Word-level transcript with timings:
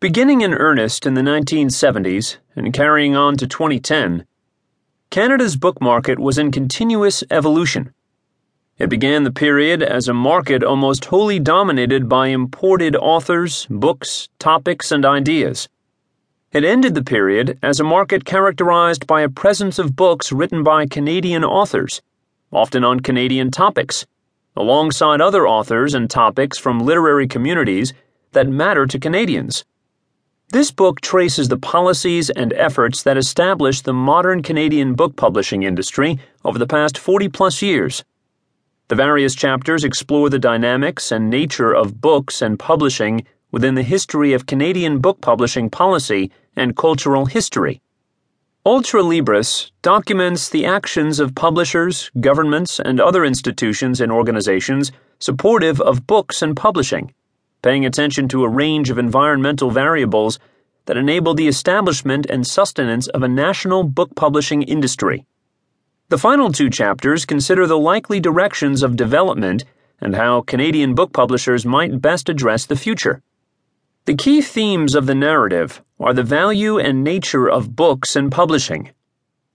Beginning 0.00 0.40
in 0.40 0.54
earnest 0.54 1.04
in 1.04 1.12
the 1.12 1.20
1970s 1.20 2.38
and 2.56 2.72
carrying 2.72 3.14
on 3.14 3.36
to 3.36 3.46
2010, 3.46 4.24
Canada's 5.10 5.56
book 5.56 5.78
market 5.78 6.18
was 6.18 6.38
in 6.38 6.50
continuous 6.50 7.22
evolution. 7.30 7.92
It 8.78 8.88
began 8.88 9.24
the 9.24 9.30
period 9.30 9.82
as 9.82 10.08
a 10.08 10.14
market 10.14 10.64
almost 10.64 11.04
wholly 11.04 11.38
dominated 11.38 12.08
by 12.08 12.28
imported 12.28 12.96
authors, 12.96 13.66
books, 13.68 14.30
topics, 14.38 14.90
and 14.90 15.04
ideas. 15.04 15.68
It 16.50 16.64
ended 16.64 16.94
the 16.94 17.04
period 17.04 17.58
as 17.62 17.78
a 17.78 17.84
market 17.84 18.24
characterized 18.24 19.06
by 19.06 19.20
a 19.20 19.28
presence 19.28 19.78
of 19.78 19.96
books 19.96 20.32
written 20.32 20.62
by 20.62 20.86
Canadian 20.86 21.44
authors, 21.44 22.00
often 22.50 22.84
on 22.84 23.00
Canadian 23.00 23.50
topics, 23.50 24.06
alongside 24.56 25.20
other 25.20 25.46
authors 25.46 25.92
and 25.92 26.08
topics 26.08 26.56
from 26.56 26.80
literary 26.80 27.28
communities 27.28 27.92
that 28.32 28.48
matter 28.48 28.86
to 28.86 28.98
Canadians. 28.98 29.66
This 30.52 30.72
book 30.72 31.00
traces 31.00 31.46
the 31.46 31.56
policies 31.56 32.28
and 32.28 32.52
efforts 32.54 33.04
that 33.04 33.16
established 33.16 33.84
the 33.84 33.92
modern 33.92 34.42
Canadian 34.42 34.94
book 34.94 35.14
publishing 35.14 35.62
industry 35.62 36.18
over 36.44 36.58
the 36.58 36.66
past 36.66 36.98
40 36.98 37.28
plus 37.28 37.62
years. 37.62 38.02
The 38.88 38.96
various 38.96 39.36
chapters 39.36 39.84
explore 39.84 40.28
the 40.28 40.40
dynamics 40.40 41.12
and 41.12 41.30
nature 41.30 41.72
of 41.72 42.00
books 42.00 42.42
and 42.42 42.58
publishing 42.58 43.24
within 43.52 43.76
the 43.76 43.84
history 43.84 44.32
of 44.32 44.46
Canadian 44.46 44.98
book 44.98 45.20
publishing 45.20 45.70
policy 45.70 46.32
and 46.56 46.76
cultural 46.76 47.26
history. 47.26 47.80
Ultra 48.66 49.02
Libris 49.04 49.70
documents 49.82 50.48
the 50.48 50.66
actions 50.66 51.20
of 51.20 51.36
publishers, 51.36 52.10
governments, 52.18 52.80
and 52.80 53.00
other 53.00 53.24
institutions 53.24 54.00
and 54.00 54.10
organizations 54.10 54.90
supportive 55.20 55.80
of 55.80 56.08
books 56.08 56.42
and 56.42 56.56
publishing, 56.56 57.14
paying 57.62 57.84
attention 57.84 58.28
to 58.28 58.44
a 58.44 58.48
range 58.48 58.90
of 58.90 58.98
environmental 58.98 59.70
variables 59.70 60.38
that 60.86 60.96
enable 60.96 61.34
the 61.34 61.48
establishment 61.48 62.26
and 62.26 62.46
sustenance 62.46 63.06
of 63.08 63.22
a 63.22 63.28
national 63.28 63.84
book 63.84 64.14
publishing 64.14 64.62
industry. 64.62 65.26
The 66.08 66.18
final 66.18 66.50
two 66.50 66.70
chapters 66.70 67.24
consider 67.24 67.66
the 67.66 67.78
likely 67.78 68.18
directions 68.18 68.82
of 68.82 68.96
development 68.96 69.64
and 70.00 70.16
how 70.16 70.40
Canadian 70.40 70.94
book 70.94 71.12
publishers 71.12 71.64
might 71.64 72.00
best 72.00 72.28
address 72.28 72.66
the 72.66 72.76
future. 72.76 73.22
The 74.06 74.16
key 74.16 74.40
themes 74.40 74.94
of 74.94 75.06
the 75.06 75.14
narrative 75.14 75.82
are 76.00 76.14
the 76.14 76.22
value 76.22 76.78
and 76.78 77.04
nature 77.04 77.48
of 77.48 77.76
books 77.76 78.16
and 78.16 78.32
publishing, 78.32 78.90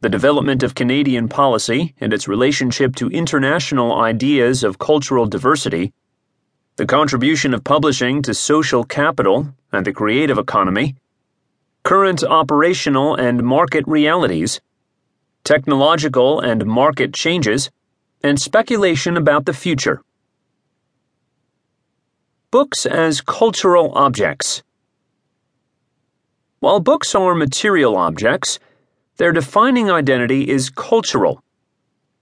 the 0.00 0.08
development 0.08 0.62
of 0.62 0.74
Canadian 0.74 1.28
policy 1.28 1.94
and 2.00 2.12
its 2.12 2.26
relationship 2.26 2.96
to 2.96 3.10
international 3.10 4.00
ideas 4.00 4.64
of 4.64 4.78
cultural 4.78 5.26
diversity, 5.26 5.92
the 6.80 6.86
contribution 6.86 7.52
of 7.52 7.62
publishing 7.62 8.22
to 8.22 8.32
social 8.32 8.84
capital 8.84 9.46
and 9.70 9.84
the 9.84 9.92
creative 9.92 10.38
economy, 10.38 10.96
current 11.82 12.24
operational 12.24 13.14
and 13.14 13.44
market 13.44 13.84
realities 13.86 14.62
technological 15.44 16.40
and 16.40 16.64
market 16.64 17.12
changes, 17.12 17.70
and 18.24 18.40
speculation 18.40 19.18
about 19.18 19.44
the 19.44 19.52
future. 19.52 20.00
Books 22.50 22.86
as 22.86 23.20
cultural 23.20 23.92
objects. 23.94 24.62
While 26.60 26.80
books 26.80 27.14
are 27.14 27.34
material 27.34 27.94
objects, 27.94 28.58
their 29.18 29.32
defining 29.32 29.90
identity 29.90 30.48
is 30.48 30.70
cultural. 30.70 31.44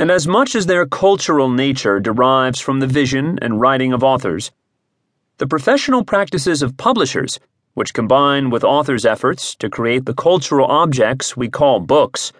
And 0.00 0.10
as 0.10 0.26
much 0.26 0.54
as 0.54 0.64
their 0.64 0.86
cultural 0.86 1.50
nature 1.50 2.00
derives 2.00 2.58
from 2.58 2.80
the 2.80 2.86
vision 2.86 3.38
and 3.42 3.60
writing 3.60 3.92
of 3.92 4.02
authors, 4.02 4.50
the 5.36 5.46
professional 5.46 6.06
practices 6.06 6.62
of 6.62 6.78
publishers, 6.78 7.38
which 7.74 7.92
combine 7.92 8.48
with 8.48 8.64
authors' 8.64 9.04
efforts 9.04 9.54
to 9.56 9.68
create 9.68 10.06
the 10.06 10.14
cultural 10.14 10.66
objects 10.66 11.36
we 11.36 11.50
call 11.50 11.80
books, 11.80 12.32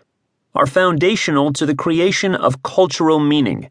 are 0.54 0.64
foundational 0.64 1.52
to 1.52 1.66
the 1.66 1.74
creation 1.74 2.34
of 2.34 2.62
cultural 2.62 3.18
meaning. 3.20 3.70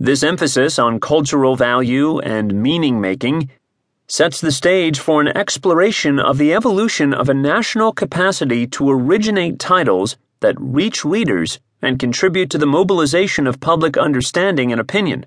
This 0.00 0.22
emphasis 0.22 0.78
on 0.78 0.98
cultural 0.98 1.56
value 1.56 2.20
and 2.20 2.54
meaning 2.54 3.02
making 3.02 3.50
sets 4.08 4.40
the 4.40 4.50
stage 4.50 4.98
for 4.98 5.20
an 5.20 5.28
exploration 5.36 6.18
of 6.18 6.38
the 6.38 6.54
evolution 6.54 7.12
of 7.12 7.28
a 7.28 7.34
national 7.34 7.92
capacity 7.92 8.66
to 8.68 8.90
originate 8.90 9.58
titles 9.58 10.16
that 10.40 10.56
reach 10.58 11.04
readers 11.04 11.58
and 11.84 11.98
contribute 11.98 12.50
to 12.50 12.58
the 12.58 12.66
mobilization 12.66 13.46
of 13.46 13.60
public 13.60 13.96
understanding 13.96 14.72
and 14.72 14.80
opinion. 14.80 15.26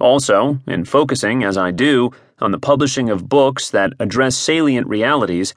Also, 0.00 0.58
in 0.66 0.84
focusing, 0.84 1.44
as 1.44 1.58
I 1.58 1.70
do, 1.70 2.10
on 2.40 2.52
the 2.52 2.58
publishing 2.58 3.10
of 3.10 3.28
books 3.28 3.70
that 3.70 3.92
address 4.00 4.36
salient 4.36 4.86
realities, 4.86 5.54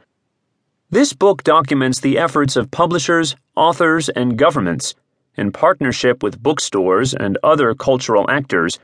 this 0.89 1.13
book 1.13 1.43
documents 1.43 2.01
the 2.01 2.17
efforts 2.17 2.57
of 2.57 2.71
publishers, 2.71 3.35
authors, 3.55 4.09
and 4.09 4.37
governments, 4.37 4.93
in 5.37 5.51
partnership 5.51 6.21
with 6.21 6.43
bookstores 6.43 7.13
and 7.13 7.37
other 7.41 7.73
cultural 7.73 8.29
actors, 8.29 8.77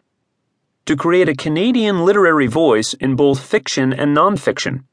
to 0.85 0.95
create 0.95 1.27
a 1.27 1.35
Canadian 1.35 2.05
literary 2.05 2.47
voice 2.47 2.93
in 2.93 3.17
both 3.17 3.43
fiction 3.43 3.91
and 3.91 4.15
nonfiction. 4.15 4.85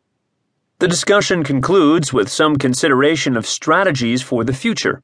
The 0.81 0.89
discussion 0.89 1.45
concludes 1.45 2.13
with 2.13 2.29
some 2.29 2.57
consideration 2.57 3.37
of 3.37 3.47
strategies 3.47 4.21
for 4.21 4.43
the 4.43 4.53
future, 4.53 5.01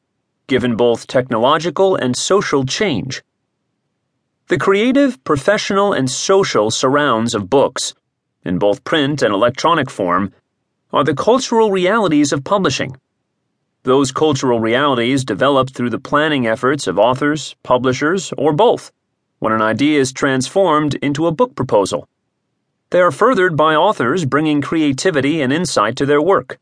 given 0.50 0.74
both 0.74 1.06
technological 1.06 1.94
and 1.94 2.16
social 2.16 2.66
change. 2.66 3.22
The 4.48 4.58
creative, 4.58 5.22
professional, 5.22 5.92
and 5.92 6.10
social 6.10 6.72
surrounds 6.72 7.36
of 7.36 7.48
books, 7.48 7.94
in 8.44 8.58
both 8.58 8.82
print 8.82 9.22
and 9.22 9.32
electronic 9.32 9.88
form, 9.88 10.32
are 10.92 11.04
the 11.04 11.14
cultural 11.14 11.70
realities 11.70 12.32
of 12.32 12.42
publishing. 12.42 12.96
Those 13.84 14.10
cultural 14.10 14.58
realities 14.58 15.24
develop 15.24 15.70
through 15.70 15.90
the 15.90 16.00
planning 16.10 16.48
efforts 16.48 16.88
of 16.88 16.98
authors, 16.98 17.54
publishers, 17.62 18.32
or 18.36 18.52
both, 18.52 18.90
when 19.38 19.52
an 19.52 19.62
idea 19.62 20.00
is 20.00 20.12
transformed 20.12 20.96
into 20.96 21.28
a 21.28 21.32
book 21.32 21.54
proposal. 21.54 22.08
They 22.90 23.00
are 23.00 23.12
furthered 23.12 23.56
by 23.56 23.76
authors 23.76 24.24
bringing 24.24 24.62
creativity 24.62 25.42
and 25.42 25.52
insight 25.52 25.94
to 25.98 26.06
their 26.06 26.20
work. 26.20 26.58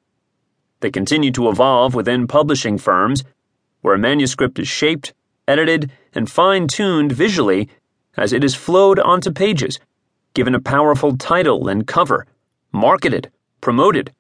They 0.81 0.91
continue 0.91 1.31
to 1.33 1.49
evolve 1.49 1.95
within 1.95 2.27
publishing 2.27 2.77
firms, 2.77 3.25
where 3.81 3.95
a 3.95 3.99
manuscript 3.99 4.59
is 4.59 4.69
shaped, 4.69 5.15
edited, 5.47 5.91
and 6.15 6.31
fine 6.31 6.69
tuned 6.69 7.13
visually 7.13 7.69
as 8.17 8.33
it 8.33 8.43
is 8.43 8.55
flowed 8.55 8.99
onto 8.99 9.31
pages, 9.31 9.79
given 10.35 10.55
a 10.55 10.61
powerful 10.61 11.17
title 11.17 11.69
and 11.69 11.87
cover, 11.87 12.27
marketed, 12.73 13.31
promoted, 13.61 14.13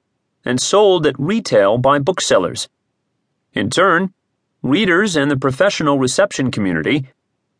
and 0.44 0.60
sold 0.60 1.06
at 1.06 1.18
retail 1.18 1.78
by 1.78 1.98
booksellers. 1.98 2.68
In 3.52 3.70
turn, 3.70 4.14
readers 4.62 5.16
and 5.16 5.30
the 5.30 5.36
professional 5.36 5.98
reception 5.98 6.50
community, 6.50 7.06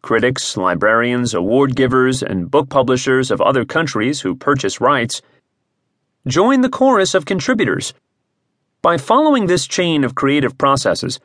critics, 0.03 0.57
librarians, 0.57 1.35
award 1.35 1.75
givers, 1.75 2.23
and 2.23 2.51
book 2.51 2.69
publishers 2.69 3.31
of 3.31 3.41
other 3.41 3.65
countries 3.65 4.21
who 4.21 4.35
purchase 4.35 4.81
rights, 4.81 5.21
join 6.27 6.61
the 6.61 6.69
chorus 6.69 7.15
of 7.15 7.25
contributors. 7.25 7.93
By 8.81 8.97
following 8.97 9.47
this 9.47 9.67
chain 9.67 10.05
of 10.05 10.15
creative 10.15 10.57
processes, 10.57 11.19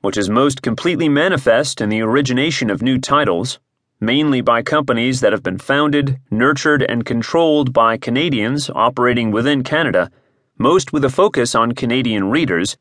which 0.00 0.16
is 0.16 0.30
most 0.30 0.62
completely 0.62 1.08
manifest 1.08 1.80
in 1.80 1.88
the 1.88 2.00
origination 2.00 2.70
of 2.70 2.82
new 2.82 2.98
titles, 2.98 3.58
mainly 4.00 4.40
by 4.40 4.62
companies 4.62 5.20
that 5.20 5.32
have 5.32 5.42
been 5.42 5.58
founded, 5.58 6.18
nurtured, 6.30 6.82
and 6.82 7.04
controlled 7.04 7.72
by 7.72 7.96
Canadians 7.96 8.70
operating 8.70 9.30
within 9.30 9.62
Canada, 9.62 10.10
most 10.58 10.92
with 10.92 11.04
a 11.04 11.10
focus 11.10 11.54
on 11.54 11.72
Canadian 11.72 12.30
readers, 12.30 12.76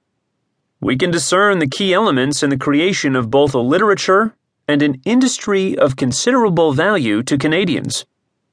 we 0.81 0.95
can 0.95 1.11
discern 1.11 1.59
the 1.59 1.67
key 1.67 1.93
elements 1.93 2.41
in 2.41 2.49
the 2.49 2.57
creation 2.57 3.15
of 3.15 3.29
both 3.29 3.53
a 3.53 3.59
literature 3.59 4.33
and 4.65 4.81
an 4.81 5.01
industry 5.03 5.77
of 5.77 5.97
considerable 5.97 6.71
value 6.71 7.21
to 7.23 7.37
Canadians. 7.37 8.05